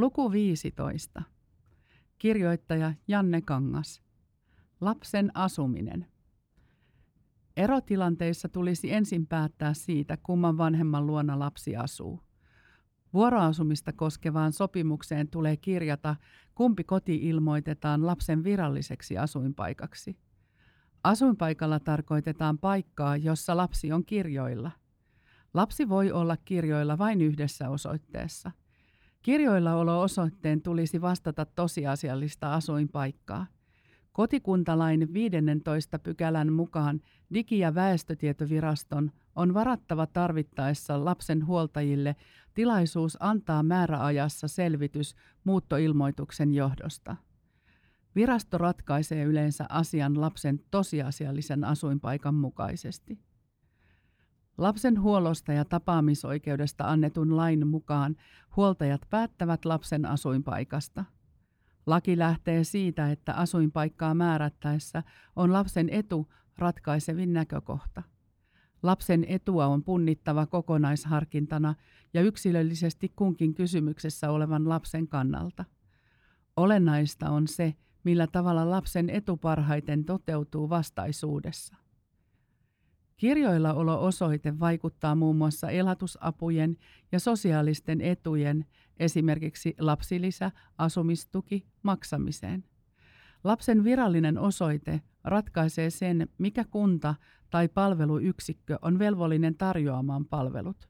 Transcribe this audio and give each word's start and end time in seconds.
Luku 0.00 0.32
15. 0.32 1.22
Kirjoittaja 2.18 2.94
Janne 3.08 3.40
Kangas. 3.40 4.02
Lapsen 4.80 5.30
asuminen. 5.34 6.06
Erotilanteissa 7.56 8.48
tulisi 8.48 8.92
ensin 8.92 9.26
päättää 9.26 9.74
siitä, 9.74 10.16
kumman 10.22 10.58
vanhemman 10.58 11.06
luona 11.06 11.38
lapsi 11.38 11.76
asuu. 11.76 12.20
Vuoroasumista 13.12 13.92
koskevaan 13.92 14.52
sopimukseen 14.52 15.28
tulee 15.28 15.56
kirjata, 15.56 16.16
kumpi 16.54 16.84
koti 16.84 17.16
ilmoitetaan 17.16 18.06
lapsen 18.06 18.44
viralliseksi 18.44 19.18
asuinpaikaksi. 19.18 20.18
Asuinpaikalla 21.04 21.80
tarkoitetaan 21.80 22.58
paikkaa, 22.58 23.16
jossa 23.16 23.56
lapsi 23.56 23.92
on 23.92 24.04
kirjoilla. 24.04 24.70
Lapsi 25.54 25.88
voi 25.88 26.12
olla 26.12 26.36
kirjoilla 26.36 26.98
vain 26.98 27.20
yhdessä 27.20 27.70
osoitteessa. 27.70 28.50
Kirjoilla 29.22 29.74
olo 29.74 30.00
osoitteen 30.00 30.62
tulisi 30.62 31.00
vastata 31.00 31.44
tosiasiallista 31.44 32.54
asuinpaikkaa. 32.54 33.46
Kotikuntalain 34.12 35.12
15 35.14 35.98
pykälän 35.98 36.52
mukaan 36.52 37.00
Digi- 37.34 37.58
ja 37.58 37.74
väestötietoviraston 37.74 39.10
on 39.36 39.54
varattava 39.54 40.06
tarvittaessa 40.06 41.04
lapsen 41.04 41.46
huoltajille 41.46 42.16
tilaisuus 42.54 43.16
antaa 43.20 43.62
määräajassa 43.62 44.48
selvitys 44.48 45.14
muuttoilmoituksen 45.44 46.54
johdosta. 46.54 47.16
Virasto 48.16 48.58
ratkaisee 48.58 49.24
yleensä 49.24 49.66
asian 49.68 50.20
lapsen 50.20 50.60
tosiasiallisen 50.70 51.64
asuinpaikan 51.64 52.34
mukaisesti. 52.34 53.18
Lapsen 54.60 55.00
huollosta 55.00 55.52
ja 55.52 55.64
tapaamisoikeudesta 55.64 56.84
annetun 56.84 57.36
lain 57.36 57.66
mukaan 57.66 58.16
huoltajat 58.56 59.00
päättävät 59.10 59.64
lapsen 59.64 60.06
asuinpaikasta. 60.06 61.04
Laki 61.86 62.18
lähtee 62.18 62.64
siitä, 62.64 63.10
että 63.10 63.34
asuinpaikkaa 63.34 64.14
määrättäessä 64.14 65.02
on 65.36 65.52
lapsen 65.52 65.88
etu 65.90 66.32
ratkaisevin 66.58 67.32
näkökohta. 67.32 68.02
Lapsen 68.82 69.24
etua 69.28 69.66
on 69.66 69.84
punnittava 69.84 70.46
kokonaisharkintana 70.46 71.74
ja 72.14 72.22
yksilöllisesti 72.22 73.12
kunkin 73.16 73.54
kysymyksessä 73.54 74.30
olevan 74.30 74.68
lapsen 74.68 75.08
kannalta. 75.08 75.64
Olennaista 76.56 77.30
on 77.30 77.48
se, 77.48 77.74
millä 78.04 78.26
tavalla 78.26 78.70
lapsen 78.70 79.10
etu 79.10 79.36
parhaiten 79.36 80.04
toteutuu 80.04 80.68
vastaisuudessa. 80.68 81.76
Kirjoilla 83.20 83.74
olo 83.74 84.04
osoite 84.04 84.58
vaikuttaa 84.60 85.14
muun 85.14 85.36
muassa 85.36 85.70
elatusapujen 85.70 86.76
ja 87.12 87.20
sosiaalisten 87.20 88.00
etujen, 88.00 88.66
esimerkiksi 88.96 89.74
lapsilisä, 89.78 90.50
asumistuki, 90.78 91.66
maksamiseen. 91.82 92.64
Lapsen 93.44 93.84
virallinen 93.84 94.38
osoite 94.38 95.00
ratkaisee 95.24 95.90
sen, 95.90 96.28
mikä 96.38 96.64
kunta 96.64 97.14
tai 97.50 97.68
palveluyksikkö 97.68 98.78
on 98.82 98.98
velvollinen 98.98 99.54
tarjoamaan 99.54 100.24
palvelut. 100.24 100.88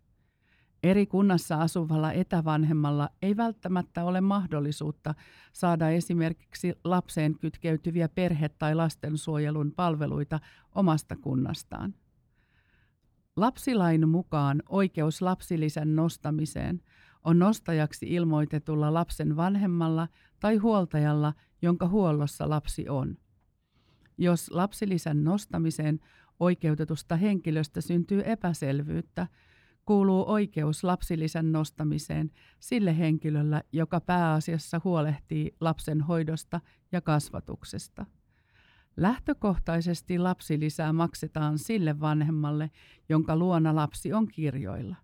Eri 0.82 1.06
kunnassa 1.06 1.56
asuvalla 1.56 2.12
etävanhemmalla 2.12 3.08
ei 3.22 3.36
välttämättä 3.36 4.04
ole 4.04 4.20
mahdollisuutta 4.20 5.14
saada 5.52 5.90
esimerkiksi 5.90 6.74
lapseen 6.84 7.38
kytkeytyviä 7.38 8.08
perhe- 8.08 8.50
tai 8.58 8.74
lastensuojelun 8.74 9.72
palveluita 9.72 10.40
omasta 10.74 11.16
kunnastaan. 11.16 11.94
Lapsilain 13.36 14.08
mukaan 14.08 14.62
oikeus 14.68 15.22
lapsilisän 15.22 15.96
nostamiseen 15.96 16.82
on 17.24 17.38
nostajaksi 17.38 18.06
ilmoitetulla 18.06 18.94
lapsen 18.94 19.36
vanhemmalla 19.36 20.08
tai 20.40 20.56
huoltajalla, 20.56 21.32
jonka 21.62 21.88
huollossa 21.88 22.50
lapsi 22.50 22.88
on. 22.88 23.16
Jos 24.18 24.50
lapsilisän 24.50 25.24
nostamiseen 25.24 26.00
oikeutetusta 26.40 27.16
henkilöstä 27.16 27.80
syntyy 27.80 28.22
epäselvyyttä, 28.24 29.26
kuuluu 29.84 30.30
oikeus 30.30 30.84
lapsilisän 30.84 31.52
nostamiseen 31.52 32.30
sille 32.60 32.98
henkilöllä, 32.98 33.62
joka 33.72 34.00
pääasiassa 34.00 34.80
huolehtii 34.84 35.56
lapsen 35.60 36.00
hoidosta 36.00 36.60
ja 36.92 37.00
kasvatuksesta. 37.00 38.06
Lähtökohtaisesti 38.96 40.18
lapsilisää 40.18 40.92
maksetaan 40.92 41.58
sille 41.58 42.00
vanhemmalle, 42.00 42.70
jonka 43.08 43.36
luona 43.36 43.74
lapsi 43.74 44.12
on 44.12 44.28
kirjoilla. 44.28 44.96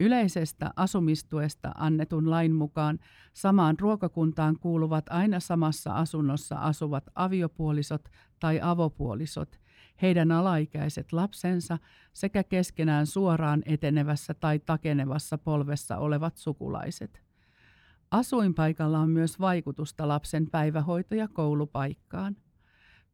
Yleisestä 0.00 0.70
asumistuesta 0.76 1.72
annetun 1.74 2.30
lain 2.30 2.54
mukaan 2.54 2.98
samaan 3.32 3.76
ruokakuntaan 3.80 4.58
kuuluvat 4.60 5.04
aina 5.10 5.40
samassa 5.40 5.94
asunnossa 5.94 6.56
asuvat 6.56 7.04
aviopuolisot 7.14 8.08
tai 8.40 8.60
avopuolisot, 8.62 9.60
heidän 10.02 10.32
alaikäiset 10.32 11.12
lapsensa 11.12 11.78
sekä 12.12 12.44
keskenään 12.44 13.06
suoraan 13.06 13.62
etenevässä 13.66 14.34
tai 14.34 14.58
takenevassa 14.58 15.38
polvessa 15.38 15.98
olevat 15.98 16.36
sukulaiset. 16.36 17.22
Asuinpaikalla 18.10 18.98
on 18.98 19.10
myös 19.10 19.40
vaikutusta 19.40 20.08
lapsen 20.08 20.50
päivähoito- 20.50 21.14
ja 21.14 21.28
koulupaikkaan. 21.28 22.36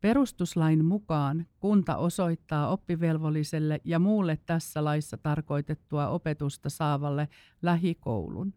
Perustuslain 0.01 0.85
mukaan 0.85 1.47
kunta 1.59 1.97
osoittaa 1.97 2.69
oppivelvolliselle 2.69 3.81
ja 3.85 3.99
muulle 3.99 4.39
tässä 4.47 4.85
laissa 4.85 5.17
tarkoitettua 5.17 6.09
opetusta 6.09 6.71
saavalle 6.71 7.29
lähikoulun. 7.63 8.55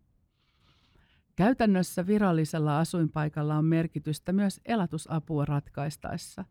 Käytännössä 1.36 2.08
virallisella 2.08 2.80
asuinpaikalla 2.80 3.56
on 3.56 3.66
merkitystä 3.66 4.34
myös 4.34 4.62
elatusapua 4.66 5.46
ratkaistaessa. 5.46 6.46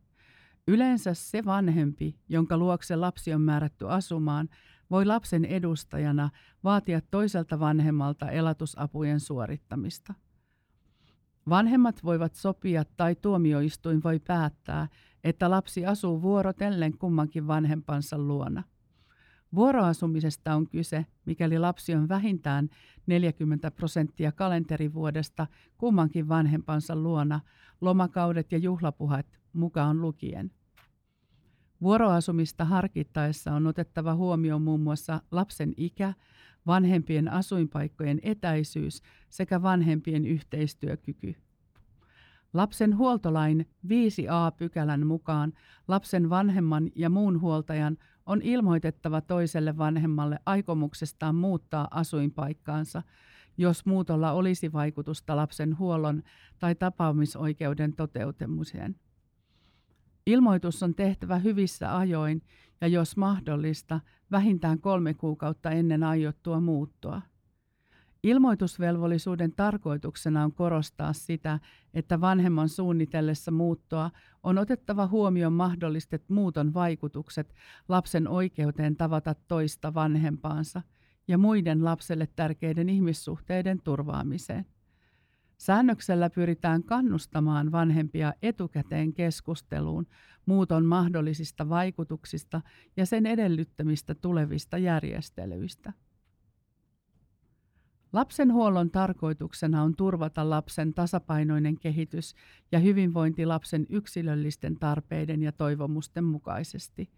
Yleensä 0.69 1.15
se 1.15 1.45
vanhempi, 1.45 2.17
jonka 2.29 2.57
luokse 2.57 2.97
lapsi 2.97 3.35
on 3.35 3.41
määrätty 3.41 3.91
asumaan, 3.91 4.49
voi 4.91 5.07
lapsen 5.07 5.45
edustajana 5.45 6.31
vaatia 6.65 7.01
toiselta 7.11 7.61
vanhemmalta 7.61 8.31
elatusapujen 8.31 9.21
suorittamista. 9.21 10.15
Vanhemmat 11.49 12.05
voivat 12.05 12.35
sopia 12.35 12.85
tai 12.97 13.15
tuomioistuin 13.15 14.03
voi 14.03 14.19
päättää, 14.19 14.89
että 15.25 15.51
lapsi 15.51 15.87
asuu 15.87 16.23
vuorotellen 16.23 16.99
kummankin 16.99 17.47
vanhempansa 17.47 18.19
luona. 18.19 18.63
Vuoroasumisesta 19.55 20.55
on 20.55 20.69
kyse, 20.69 21.07
mikäli 21.25 21.59
lapsi 21.59 21.95
on 21.95 22.09
vähintään 22.09 22.69
40 23.07 23.71
prosenttia 23.71 24.33
kalenterivuodesta 24.33 25.47
kummankin 25.79 26.29
vanhempansa 26.29 26.97
luona, 26.97 27.41
lomakaudet 27.81 28.53
ja 28.53 28.59
juhlapuhat 28.59 29.27
mukaan 29.53 30.01
lukien. 30.01 30.51
Vuoroasumista 31.83 32.65
harkittaessa 32.65 33.53
on 33.53 33.67
otettava 33.67 34.15
huomioon 34.15 34.63
muun 34.63 34.81
muassa 34.81 35.21
lapsen 35.31 35.75
ikä, 35.77 36.15
vanhempien 36.67 37.29
asuinpaikkojen 37.29 38.21
etäisyys 38.23 39.03
sekä 39.31 39.63
vanhempien 39.63 40.27
yhteistyökyky. 40.27 41.35
Lapsen 42.53 42.97
huoltolain 42.97 43.67
5a-pykälän 43.87 45.07
mukaan 45.07 45.53
lapsen 45.89 46.31
vanhemman 46.31 46.91
ja 46.97 47.11
muun 47.11 47.41
huoltajan 47.41 47.99
on 48.27 48.43
ilmoitettava 48.43 49.21
toiselle 49.21 49.79
vanhemmalle 49.79 50.39
aikomuksestaan 50.47 51.35
muuttaa 51.35 51.89
asuinpaikkaansa, 51.91 53.03
jos 53.59 53.87
muutolla 53.87 54.33
olisi 54.33 54.73
vaikutusta 54.73 55.37
lapsen 55.37 55.79
huollon 55.79 56.23
tai 56.59 56.75
tapaamisoikeuden 56.75 57.97
toteutumiseen. 57.97 58.97
Ilmoitus 60.27 60.83
on 60.83 60.95
tehtävä 60.95 61.39
hyvissä 61.39 61.99
ajoin 61.99 62.43
ja 62.81 62.89
jos 62.89 63.17
mahdollista, 63.17 64.01
vähintään 64.31 64.81
kolme 64.81 65.15
kuukautta 65.15 65.71
ennen 65.71 66.03
aiottua 66.03 66.61
muuttoa. 66.61 67.23
Ilmoitusvelvollisuuden 68.23 69.53
tarkoituksena 69.53 70.45
on 70.45 70.53
korostaa 70.53 71.13
sitä, 71.13 71.59
että 71.95 72.21
vanhemman 72.21 72.69
suunnitellessa 72.69 73.51
muuttoa 73.51 74.11
on 74.43 74.59
otettava 74.59 75.07
huomioon 75.07 75.53
mahdollistet 75.53 76.29
muuton 76.29 76.75
vaikutukset 76.75 77.55
lapsen 77.89 78.29
oikeuteen 78.29 78.97
tavata 78.97 79.35
toista 79.35 79.95
vanhempaansa 79.95 80.83
ja 81.29 81.39
muiden 81.39 81.85
lapselle 81.85 82.29
tärkeiden 82.37 82.89
ihmissuhteiden 82.89 83.81
turvaamiseen. 83.85 84.67
Säännöksellä 85.63 86.31
pyritään 86.31 86.85
kannustamaan 86.85 87.73
vanhempia 87.73 88.35
etukäteen 88.43 89.13
keskusteluun 89.13 90.07
muuton 90.47 90.87
mahdollisista 90.87 91.69
vaikutuksista 91.69 92.61
ja 92.97 93.07
sen 93.07 93.27
edellyttämistä 93.27 94.15
tulevista 94.15 94.79
järjestelyistä. 94.79 95.93
Lapsenhuollon 98.13 98.91
tarkoituksena 98.91 99.83
on 99.83 99.97
turvata 99.97 100.51
lapsen 100.51 100.95
tasapainoinen 100.95 101.79
kehitys 101.79 102.35
ja 102.73 102.79
hyvinvointi 102.79 103.47
lapsen 103.47 103.87
yksilöllisten 103.89 104.77
tarpeiden 104.77 105.43
ja 105.43 105.53
toivomusten 105.53 106.25
mukaisesti. 106.25 107.11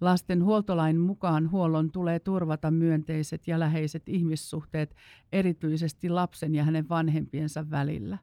Lasten 0.00 0.44
huoltolain 0.44 1.00
mukaan 1.00 1.50
huollon 1.50 1.90
tulee 1.90 2.20
turvata 2.20 2.70
myönteiset 2.70 3.48
ja 3.48 3.60
läheiset 3.60 4.08
ihmissuhteet 4.08 4.96
erityisesti 5.32 6.08
lapsen 6.08 6.54
ja 6.54 6.64
hänen 6.64 6.88
vanhempiensa 6.88 7.70
välillä. 7.70 8.18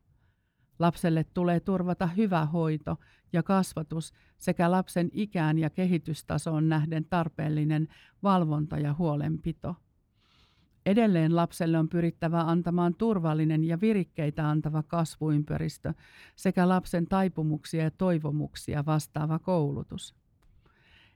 Lapselle 0.80 1.24
tulee 1.24 1.60
turvata 1.60 2.08
hyvä 2.08 2.46
hoito 2.46 2.98
ja 3.34 3.44
kasvatus 3.44 4.14
sekä 4.38 4.72
lapsen 4.72 5.10
ikään 5.14 5.58
ja 5.58 5.70
kehitystasoon 5.70 6.70
nähden 6.70 7.06
tarpeellinen 7.06 7.88
valvonta 8.24 8.78
ja 8.78 8.94
huolenpito. 8.94 9.76
Edelleen 10.86 11.36
lapselle 11.36 11.78
on 11.80 11.90
pyrittävä 11.90 12.42
antamaan 12.42 12.96
turvallinen 12.96 13.64
ja 13.64 13.82
virikkeitä 13.82 14.50
antava 14.50 14.84
kasvuympäristö 14.84 15.94
sekä 16.36 16.70
lapsen 16.70 17.08
taipumuksia 17.08 17.84
ja 17.84 17.92
toivomuksia 17.92 18.86
vastaava 18.86 19.40
koulutus. 19.40 20.21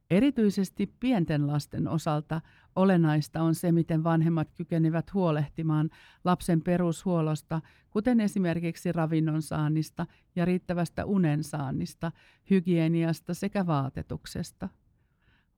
Erityisesti 0.09 0.93
pienten 0.99 1.47
lasten 1.47 1.87
osalta 1.87 2.41
olennaista 2.75 3.41
on 3.41 3.55
se, 3.55 3.71
miten 3.71 4.03
vanhemmat 4.03 4.51
kykenevät 4.55 5.13
huolehtimaan 5.13 5.89
lapsen 6.23 6.61
perushuollosta, 6.61 7.61
kuten 7.89 8.19
esimerkiksi 8.19 8.91
ravinnon 8.91 9.41
saannista 9.41 10.05
ja 10.35 10.45
riittävästä 10.45 11.05
unen 11.05 11.43
saannista, 11.43 12.11
hygieniasta 12.49 13.33
sekä 13.33 13.67
vaatetuksesta. 13.67 14.69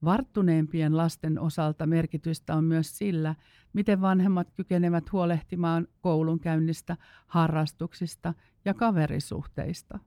Varttuneempien 0.04 0.98
lasten 0.98 1.40
osalta 1.40 1.86
merkitystä 1.86 2.56
on 2.56 2.64
myös 2.64 2.98
sillä, 2.98 3.36
miten 3.74 4.02
vanhemmat 4.02 4.52
kykenevät 4.52 5.12
huolehtimaan 5.12 5.88
koulunkäynnistä, 6.02 6.98
harrastuksista 7.28 8.34
ja 8.66 8.74
kaverisuhteista. 8.74 10.00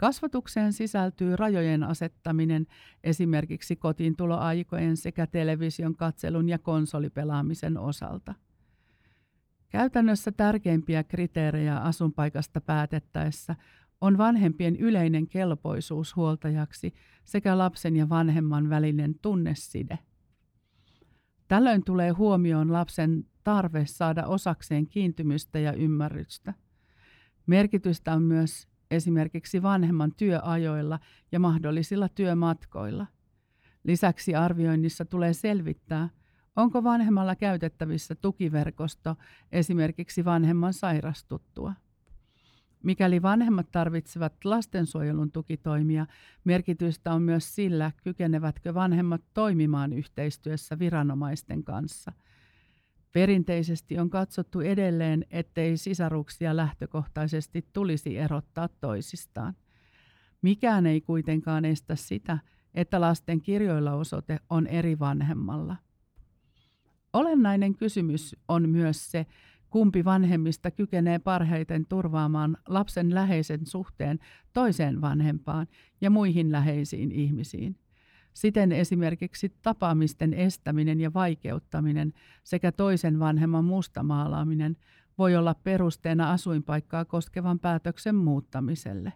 Kasvatukseen 0.00 0.72
sisältyy 0.72 1.36
rajojen 1.36 1.82
asettaminen 1.82 2.66
esimerkiksi 3.04 3.76
kotiintuloaikojen 3.76 4.96
sekä 4.96 5.26
television 5.26 5.96
katselun 5.96 6.48
ja 6.48 6.58
konsolipelaamisen 6.58 7.78
osalta. 7.78 8.34
Käytännössä 9.68 10.32
tärkeimpiä 10.32 11.04
kriteerejä 11.04 11.76
asunpaikasta 11.76 12.60
päätettäessä 12.60 13.56
on 14.00 14.18
vanhempien 14.18 14.76
yleinen 14.76 15.26
kelpoisuus 15.26 16.16
huoltajaksi 16.16 16.94
sekä 17.24 17.58
lapsen 17.58 17.96
ja 17.96 18.08
vanhemman 18.08 18.70
välinen 18.70 19.14
tunneside. 19.22 19.98
Tällöin 21.48 21.84
tulee 21.84 22.10
huomioon 22.10 22.72
lapsen 22.72 23.26
tarve 23.44 23.86
saada 23.86 24.26
osakseen 24.26 24.86
kiintymystä 24.86 25.58
ja 25.58 25.72
ymmärrystä. 25.72 26.54
Merkitystä 27.46 28.12
on 28.12 28.22
myös 28.22 28.69
esimerkiksi 28.90 29.62
vanhemman 29.62 30.12
työajoilla 30.16 30.98
ja 31.32 31.40
mahdollisilla 31.40 32.08
työmatkoilla. 32.08 33.06
Lisäksi 33.84 34.34
arvioinnissa 34.34 35.04
tulee 35.04 35.32
selvittää, 35.32 36.08
onko 36.56 36.84
vanhemmalla 36.84 37.36
käytettävissä 37.36 38.14
tukiverkosto 38.14 39.16
esimerkiksi 39.52 40.24
vanhemman 40.24 40.72
sairastuttua. 40.72 41.72
Mikäli 42.82 43.22
vanhemmat 43.22 43.70
tarvitsevat 43.72 44.44
lastensuojelun 44.44 45.32
tukitoimia, 45.32 46.06
merkitystä 46.44 47.12
on 47.12 47.22
myös 47.22 47.54
sillä, 47.54 47.92
kykenevätkö 48.04 48.74
vanhemmat 48.74 49.22
toimimaan 49.34 49.92
yhteistyössä 49.92 50.78
viranomaisten 50.78 51.64
kanssa– 51.64 52.12
Perinteisesti 53.12 53.98
on 53.98 54.10
katsottu 54.10 54.60
edelleen, 54.60 55.24
ettei 55.30 55.76
sisaruksia 55.76 56.56
lähtökohtaisesti 56.56 57.66
tulisi 57.72 58.16
erottaa 58.16 58.68
toisistaan. 58.68 59.54
Mikään 60.42 60.86
ei 60.86 61.00
kuitenkaan 61.00 61.64
estä 61.64 61.96
sitä, 61.96 62.38
että 62.74 63.00
lasten 63.00 63.40
kirjoilla 63.40 63.92
osoite 63.92 64.38
on 64.50 64.66
eri 64.66 64.98
vanhemmalla. 64.98 65.76
Olennainen 67.12 67.74
kysymys 67.74 68.36
on 68.48 68.68
myös 68.68 69.10
se, 69.10 69.26
kumpi 69.70 70.04
vanhemmista 70.04 70.70
kykenee 70.70 71.18
parhaiten 71.18 71.86
turvaamaan 71.86 72.56
lapsen 72.68 73.14
läheisen 73.14 73.66
suhteen 73.66 74.18
toiseen 74.52 75.00
vanhempaan 75.00 75.66
ja 76.00 76.10
muihin 76.10 76.52
läheisiin 76.52 77.12
ihmisiin. 77.12 77.76
Siten 78.32 78.72
esimerkiksi 78.72 79.54
tapaamisten 79.62 80.34
estäminen 80.34 81.00
ja 81.00 81.14
vaikeuttaminen 81.14 82.12
sekä 82.44 82.72
toisen 82.72 83.18
vanhemman 83.18 83.64
mustamaalaaminen 83.64 84.76
voi 85.18 85.36
olla 85.36 85.54
perusteena 85.54 86.32
asuinpaikkaa 86.32 87.04
koskevan 87.04 87.58
päätöksen 87.58 88.14
muuttamiselle. 88.14 89.12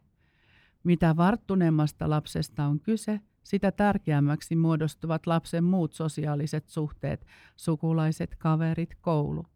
Mitä 0.84 1.16
varttuneemmasta 1.16 2.10
lapsesta 2.10 2.64
on 2.64 2.80
kyse, 2.80 3.20
sitä 3.42 3.72
tärkeämmäksi 3.72 4.56
muodostuvat 4.56 5.26
lapsen 5.26 5.64
muut 5.64 5.92
sosiaaliset 5.92 6.68
suhteet, 6.68 7.26
sukulaiset, 7.56 8.34
kaverit, 8.38 8.94
koulu. 9.00 9.46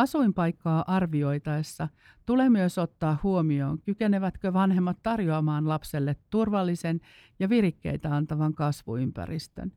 Asuinpaikkaa 0.00 0.84
arvioitaessa 0.86 1.88
tulee 2.26 2.50
myös 2.50 2.78
ottaa 2.78 3.18
huomioon, 3.22 3.78
kykenevätkö 3.78 4.52
vanhemmat 4.52 4.98
tarjoamaan 5.02 5.68
lapselle 5.68 6.16
turvallisen 6.30 7.00
ja 7.38 7.48
virikkeitä 7.48 8.16
antavan 8.16 8.54
kasvuympäristön. 8.54 9.72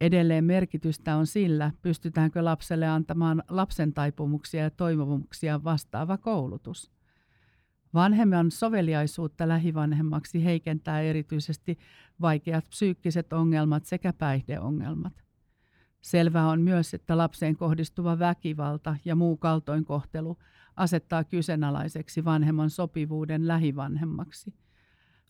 Edelleen 0.00 0.44
merkitystä 0.44 1.16
on 1.16 1.26
sillä, 1.26 1.70
pystytäänkö 1.82 2.44
lapselle 2.44 2.88
antamaan 2.88 3.42
lapsen 3.48 3.94
taipumuksia 3.94 4.62
ja 4.62 4.70
toivomuksia 4.70 5.64
vastaava 5.64 6.18
koulutus. 6.18 6.90
Vanhemman 7.94 8.50
soveliaisuutta 8.50 9.48
lähivanhemmaksi 9.48 10.44
heikentää 10.44 11.00
erityisesti 11.00 11.78
vaikeat 12.20 12.64
psyykkiset 12.68 13.32
ongelmat 13.32 13.84
sekä 13.84 14.12
päihdeongelmat. 14.12 15.12
Selvää 16.02 16.48
on 16.48 16.60
myös, 16.60 16.94
että 16.94 17.18
lapseen 17.18 17.56
kohdistuva 17.56 18.18
väkivalta 18.18 18.96
ja 19.04 19.16
muu 19.16 19.36
kaltoinkohtelu 19.36 20.38
asettaa 20.76 21.24
kyseenalaiseksi 21.24 22.24
vanhemman 22.24 22.70
sopivuuden 22.70 23.48
lähivanhemmaksi. 23.48 24.54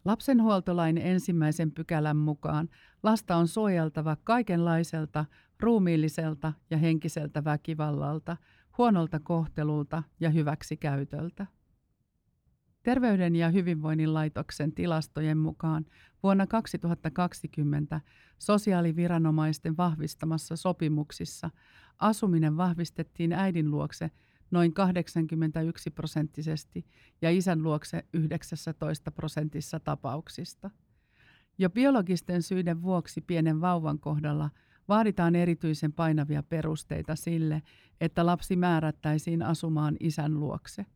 Lapsenhuoltolain 0.05 0.99
ensimmäisen 0.99 1.73
pykälän 1.73 2.17
mukaan 2.17 2.69
lasta 3.03 3.37
on 3.37 3.49
suojeltava 3.49 4.17
kaikenlaiselta 4.25 5.25
ruumiilliselta 5.61 6.53
ja 6.71 6.79
henkiseltä 6.79 7.45
väkivallalta, 7.45 8.37
huonolta 8.79 9.21
kohtelulta 9.21 10.03
ja 10.21 10.31
hyväksikäytöltä. 10.31 11.47
Terveyden 12.83 13.37
ja 13.37 13.49
hyvinvoinnin 13.49 14.15
laitoksen 14.15 14.73
tilastojen 14.73 15.39
mukaan 15.39 15.87
vuonna 16.23 16.47
2020 16.47 18.01
sosiaaliviranomaisten 18.39 19.77
vahvistamassa 19.77 20.57
sopimuksissa 20.57 21.51
asuminen 21.99 22.57
vahvistettiin 22.57 23.33
äidin 23.33 23.71
luokse 23.71 24.11
noin 24.51 24.75
81 24.75 25.91
prosenttisesti 25.91 26.87
ja 27.23 27.31
isän 27.31 27.63
luokse 27.63 28.05
19 28.13 29.11
prosentissa 29.11 29.81
tapauksista. 29.81 30.71
Jo 31.59 31.71
biologisten 31.71 32.43
syiden 32.43 32.83
vuoksi 32.83 33.21
pienen 33.21 33.61
vauvan 33.61 33.99
kohdalla 33.99 34.51
vaaditaan 34.89 35.35
erityisen 35.37 35.93
painavia 35.93 36.43
perusteita 36.43 37.17
sille, 37.17 37.63
että 38.01 38.27
lapsi 38.27 38.57
määrättäisiin 38.57 39.43
asumaan 39.43 39.97
isän 40.01 40.41
luokse. 40.41 40.87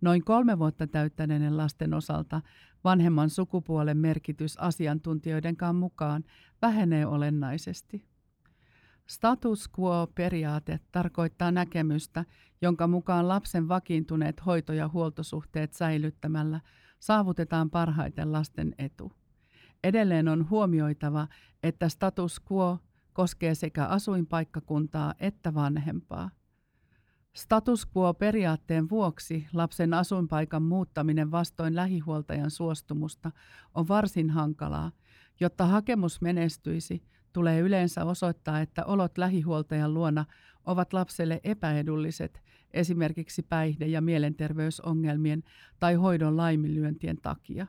Noin 0.00 0.24
kolme 0.24 0.58
vuotta 0.58 0.86
täyttäneiden 0.86 1.56
lasten 1.56 1.94
osalta 1.94 2.40
vanhemman 2.84 3.30
sukupuolen 3.30 3.96
merkitys 3.96 4.56
asiantuntijoidenkaan 4.56 5.76
mukaan 5.76 6.24
vähenee 6.62 7.06
olennaisesti. 7.06 8.04
Status 9.06 9.70
quo-periaate 9.78 10.80
tarkoittaa 10.92 11.50
näkemystä, 11.50 12.24
jonka 12.62 12.86
mukaan 12.86 13.28
lapsen 13.28 13.68
vakiintuneet 13.68 14.46
hoito- 14.46 14.72
ja 14.72 14.88
huoltosuhteet 14.88 15.72
säilyttämällä 15.72 16.60
saavutetaan 16.98 17.70
parhaiten 17.70 18.32
lasten 18.32 18.74
etu. 18.78 19.12
Edelleen 19.84 20.28
on 20.28 20.50
huomioitava, 20.50 21.28
että 21.62 21.88
status 21.88 22.40
quo 22.52 22.78
koskee 23.12 23.54
sekä 23.54 23.86
asuinpaikkakuntaa 23.86 25.14
että 25.18 25.54
vanhempaa. 25.54 26.30
Status 27.36 27.86
quo-periaatteen 27.96 28.90
vuoksi 28.90 29.46
lapsen 29.52 29.94
asuinpaikan 29.94 30.62
muuttaminen 30.62 31.30
vastoin 31.30 31.76
lähihuoltajan 31.76 32.50
suostumusta 32.50 33.30
on 33.74 33.88
varsin 33.88 34.30
hankalaa. 34.30 34.92
Jotta 35.40 35.66
hakemus 35.66 36.20
menestyisi, 36.20 37.02
tulee 37.32 37.60
yleensä 37.60 38.04
osoittaa, 38.04 38.60
että 38.60 38.84
olot 38.84 39.18
lähihuoltajan 39.18 39.94
luona 39.94 40.24
ovat 40.66 40.92
lapselle 40.92 41.40
epäedulliset 41.44 42.42
esimerkiksi 42.70 43.42
päihde- 43.42 43.86
ja 43.86 44.00
mielenterveysongelmien 44.00 45.42
tai 45.78 45.94
hoidon 45.94 46.36
laiminlyöntien 46.36 47.16
takia. 47.16 47.66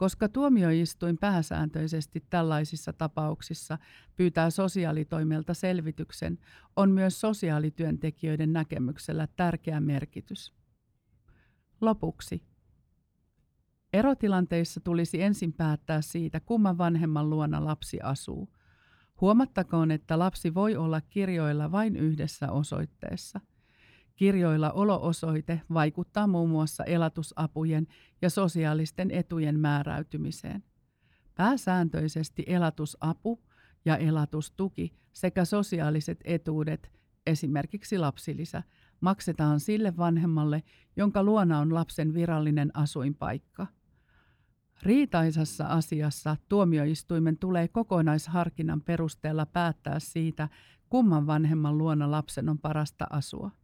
Koska 0.00 0.28
tuomioistuin 0.28 1.18
pääsääntöisesti 1.18 2.24
tällaisissa 2.30 2.92
tapauksissa 2.92 3.78
pyytää 4.16 4.50
sosiaalitoimelta 4.50 5.54
selvityksen, 5.54 6.38
on 6.76 6.90
myös 6.90 7.20
sosiaalityöntekijöiden 7.20 8.52
näkemyksellä 8.52 9.28
tärkeä 9.36 9.80
merkitys. 9.80 10.52
Lopuksi. 11.80 12.42
Erotilanteissa 13.92 14.80
tulisi 14.80 15.22
ensin 15.22 15.52
päättää 15.52 16.02
siitä, 16.02 16.40
kumman 16.40 16.78
vanhemman 16.78 17.30
luona 17.30 17.64
lapsi 17.64 18.00
asuu. 18.02 18.48
Huomattakoon, 19.20 19.90
että 19.90 20.18
lapsi 20.18 20.54
voi 20.54 20.76
olla 20.76 21.00
kirjoilla 21.00 21.72
vain 21.72 21.96
yhdessä 21.96 22.52
osoitteessa. 22.52 23.40
Kirjoilla 24.20 24.70
olo-osoite 24.70 25.60
vaikuttaa 25.74 26.26
muun 26.26 26.50
muassa 26.50 26.84
elatusapujen 26.84 27.86
ja 28.22 28.30
sosiaalisten 28.30 29.10
etujen 29.10 29.60
määräytymiseen. 29.60 30.64
Pääsääntöisesti 31.34 32.44
elatusapu 32.46 33.42
ja 33.84 33.96
elatustuki 33.96 34.92
sekä 35.12 35.44
sosiaaliset 35.44 36.20
etuudet, 36.24 36.92
esimerkiksi 37.26 37.98
lapsilisä, 37.98 38.62
maksetaan 39.00 39.60
sille 39.60 39.96
vanhemmalle, 39.96 40.62
jonka 40.96 41.22
luona 41.22 41.58
on 41.58 41.74
lapsen 41.74 42.14
virallinen 42.14 42.70
asuinpaikka. 42.74 43.66
Riitaisassa 44.82 45.66
asiassa 45.66 46.36
tuomioistuimen 46.48 47.38
tulee 47.38 47.68
kokonaisharkinnan 47.68 48.80
perusteella 48.80 49.46
päättää 49.46 49.98
siitä, 49.98 50.48
kumman 50.88 51.26
vanhemman 51.26 51.78
luona 51.78 52.10
lapsen 52.10 52.48
on 52.48 52.58
parasta 52.58 53.06
asua. 53.10 53.59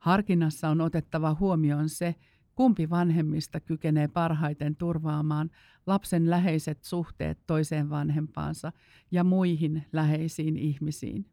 Harkinnassa 0.00 0.68
on 0.68 0.80
otettava 0.80 1.36
huomioon 1.40 1.88
se, 1.88 2.14
kumpi 2.54 2.90
vanhemmista 2.90 3.60
kykenee 3.60 4.08
parhaiten 4.08 4.76
turvaamaan 4.76 5.50
lapsen 5.86 6.30
läheiset 6.30 6.84
suhteet 6.84 7.38
toiseen 7.46 7.90
vanhempaansa 7.90 8.72
ja 9.10 9.24
muihin 9.24 9.86
läheisiin 9.92 10.56
ihmisiin. 10.56 11.26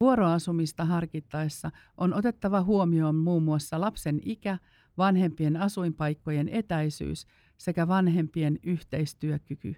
Vuoroasumista 0.00 0.84
harkittaessa 0.84 1.70
on 1.96 2.14
otettava 2.14 2.62
huomioon 2.62 3.14
muun 3.14 3.42
muassa 3.42 3.80
lapsen 3.80 4.20
ikä, 4.24 4.58
vanhempien 4.98 5.56
asuinpaikkojen 5.56 6.48
etäisyys 6.48 7.26
sekä 7.58 7.88
vanhempien 7.88 8.58
yhteistyökyky. 8.62 9.76